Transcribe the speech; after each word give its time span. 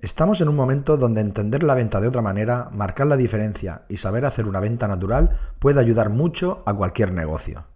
Estamos 0.00 0.40
en 0.40 0.48
un 0.48 0.54
momento 0.54 0.96
donde 0.96 1.20
entender 1.20 1.64
la 1.64 1.74
venta 1.74 2.00
de 2.00 2.06
otra 2.06 2.22
manera, 2.22 2.68
marcar 2.70 3.08
la 3.08 3.16
diferencia 3.16 3.82
y 3.88 3.96
saber 3.96 4.26
hacer 4.26 4.46
una 4.46 4.60
venta 4.60 4.86
natural 4.86 5.36
puede 5.58 5.80
ayudar 5.80 6.08
mucho 6.08 6.62
a 6.66 6.74
cualquier 6.74 7.10
negocio. 7.10 7.66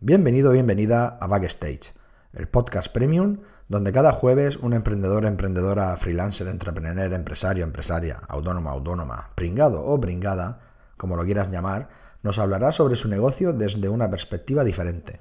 Bienvenido, 0.00 0.52
bienvenida 0.52 1.18
a 1.20 1.26
Backstage, 1.26 1.92
el 2.32 2.48
podcast 2.48 2.90
premium 2.90 3.40
donde 3.68 3.92
cada 3.92 4.12
jueves 4.12 4.56
un 4.56 4.72
emprendedor, 4.72 5.26
emprendedora, 5.26 5.94
freelancer, 5.98 6.48
entrepreneur, 6.48 7.12
empresario, 7.12 7.62
empresaria, 7.62 8.16
autónoma, 8.26 8.70
autónoma, 8.70 9.28
pringado 9.34 9.84
o 9.84 10.00
pringada, 10.00 10.60
como 10.96 11.14
lo 11.14 11.26
quieras 11.26 11.50
llamar, 11.50 11.90
nos 12.22 12.38
hablará 12.38 12.72
sobre 12.72 12.96
su 12.96 13.06
negocio 13.06 13.52
desde 13.52 13.90
una 13.90 14.08
perspectiva 14.08 14.64
diferente. 14.64 15.20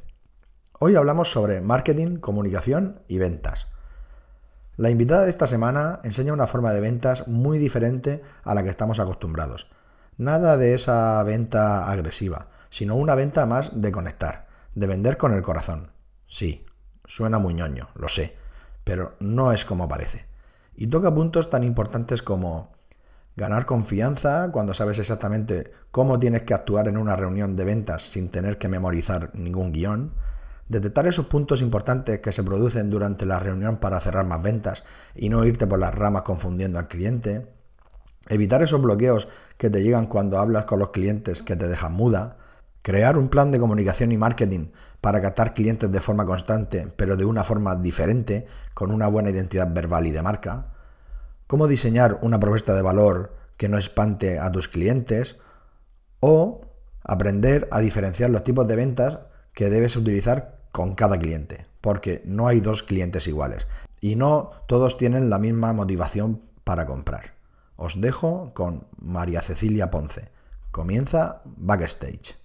Hoy 0.79 0.95
hablamos 0.95 1.29
sobre 1.29 1.59
marketing, 1.59 2.15
comunicación 2.15 3.01
y 3.09 3.17
ventas 3.17 3.67
la 4.79 4.89
invitada 4.89 5.23
de 5.25 5.29
esta 5.29 5.45
semana 5.45 5.99
enseña 6.03 6.31
una 6.31 6.47
forma 6.47 6.71
de 6.71 6.79
ventas 6.79 7.27
muy 7.27 7.57
diferente 7.57 8.23
a 8.45 8.55
la 8.55 8.63
que 8.63 8.69
estamos 8.69 8.97
acostumbrados. 8.97 9.67
Nada 10.15 10.55
de 10.55 10.73
esa 10.73 11.21
venta 11.23 11.91
agresiva, 11.91 12.47
sino 12.69 12.95
una 12.95 13.13
venta 13.13 13.45
más 13.45 13.81
de 13.81 13.91
conectar, 13.91 14.47
de 14.75 14.87
vender 14.87 15.17
con 15.17 15.33
el 15.33 15.41
corazón. 15.41 15.91
Sí, 16.29 16.65
suena 17.05 17.39
muy 17.39 17.55
ñoño, 17.55 17.89
lo 17.93 18.07
sé, 18.07 18.37
pero 18.85 19.17
no 19.19 19.51
es 19.51 19.65
como 19.65 19.89
parece. 19.89 20.27
Y 20.77 20.87
toca 20.87 21.13
puntos 21.13 21.49
tan 21.49 21.65
importantes 21.65 22.23
como 22.23 22.71
ganar 23.35 23.65
confianza 23.65 24.47
cuando 24.49 24.73
sabes 24.73 24.97
exactamente 24.97 25.73
cómo 25.91 26.19
tienes 26.19 26.43
que 26.43 26.53
actuar 26.53 26.87
en 26.87 26.95
una 26.95 27.17
reunión 27.17 27.57
de 27.57 27.65
ventas 27.65 28.03
sin 28.03 28.29
tener 28.29 28.57
que 28.57 28.69
memorizar 28.69 29.31
ningún 29.33 29.73
guion, 29.73 30.13
Detectar 30.69 31.07
esos 31.07 31.25
puntos 31.25 31.63
importantes 31.63 32.19
que 32.19 32.31
se 32.31 32.43
producen 32.43 32.91
durante 32.91 33.25
la 33.25 33.39
reunión 33.39 33.77
para 33.77 33.99
cerrar 33.99 34.27
más 34.27 34.43
ventas 34.43 34.83
y 35.15 35.29
no 35.29 35.43
irte 35.43 35.65
por 35.65 35.79
las 35.79 35.95
ramas 35.95 36.21
confundiendo 36.21 36.77
al 36.77 36.87
cliente. 36.87 37.47
Evitar 38.29 38.61
esos 38.61 38.79
bloqueos 38.79 39.27
que 39.57 39.71
te 39.71 39.81
llegan 39.81 40.05
cuando 40.05 40.37
hablas 40.37 40.65
con 40.65 40.77
los 40.77 40.91
clientes 40.91 41.41
que 41.41 41.55
te 41.55 41.67
dejan 41.67 41.93
muda. 41.93 42.37
Crear 42.83 43.17
un 43.17 43.29
plan 43.29 43.49
de 43.49 43.59
comunicación 43.59 44.11
y 44.11 44.17
marketing 44.19 44.67
para 45.01 45.19
captar 45.21 45.55
clientes 45.55 45.91
de 45.91 46.01
forma 46.01 46.23
constante, 46.23 46.93
pero 46.95 47.17
de 47.17 47.25
una 47.25 47.43
forma 47.43 47.75
diferente, 47.75 48.45
con 48.75 48.91
una 48.91 49.07
buena 49.07 49.31
identidad 49.31 49.73
verbal 49.73 50.05
y 50.05 50.11
de 50.11 50.21
marca. 50.21 50.67
Cómo 51.47 51.67
diseñar 51.67 52.19
una 52.21 52.39
propuesta 52.39 52.75
de 52.75 52.83
valor 52.83 53.35
que 53.57 53.69
no 53.69 53.79
espante 53.79 54.37
a 54.37 54.51
tus 54.51 54.67
clientes. 54.67 55.37
O 56.19 56.61
aprender 57.03 57.67
a 57.71 57.79
diferenciar 57.79 58.29
los 58.29 58.43
tipos 58.43 58.67
de 58.67 58.75
ventas 58.75 59.17
que 59.53 59.71
debes 59.71 59.95
utilizar 59.95 60.58
con 60.71 60.95
cada 60.95 61.17
cliente, 61.19 61.65
porque 61.81 62.21
no 62.25 62.47
hay 62.47 62.59
dos 62.59 62.83
clientes 62.83 63.27
iguales 63.27 63.67
y 64.01 64.15
no 64.15 64.51
todos 64.67 64.97
tienen 64.97 65.29
la 65.29 65.39
misma 65.39 65.73
motivación 65.73 66.41
para 66.63 66.85
comprar. 66.85 67.33
Os 67.75 68.01
dejo 68.01 68.51
con 68.53 68.87
María 68.97 69.41
Cecilia 69.41 69.89
Ponce. 69.89 70.29
Comienza 70.71 71.41
Backstage. 71.45 72.35